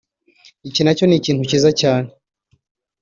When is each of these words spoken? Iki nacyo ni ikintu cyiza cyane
Iki 0.67 0.81
nacyo 0.83 1.03
ni 1.05 1.15
ikintu 1.19 1.43
cyiza 1.49 1.69
cyane 1.81 2.09